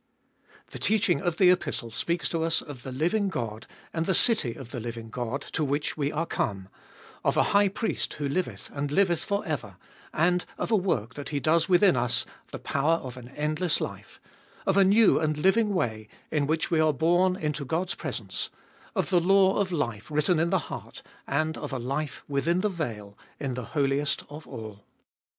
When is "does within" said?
11.39-11.95